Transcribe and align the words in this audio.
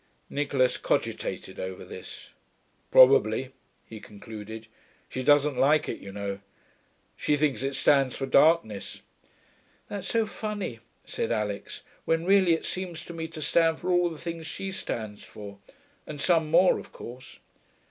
Nicholas 0.31 0.77
cogitated 0.79 1.59
over 1.59 1.85
this. 1.85 2.31
'Probably,' 2.89 3.51
he 3.85 3.99
concluded. 3.99 4.65
'She 5.09 5.21
doesn't 5.21 5.59
like 5.59 5.87
it, 5.87 5.99
you 5.99 6.11
know. 6.11 6.39
She 7.15 7.37
thinks 7.37 7.61
it 7.61 7.75
stands 7.75 8.15
for 8.15 8.25
darkness.' 8.25 9.01
'That's 9.89 10.07
so 10.07 10.25
funny,' 10.25 10.79
said 11.05 11.31
Alix, 11.31 11.83
'when 12.05 12.25
really 12.25 12.53
it 12.53 12.65
seems 12.65 13.05
to 13.05 13.13
me 13.13 13.27
to 13.27 13.43
stand 13.43 13.79
for 13.79 13.91
all 13.91 14.09
the 14.09 14.17
things 14.17 14.47
she 14.47 14.71
stands 14.71 15.23
for 15.23 15.59
and 16.07 16.19
some 16.19 16.49
more, 16.49 16.79
of 16.79 16.91
course.' 16.91 17.37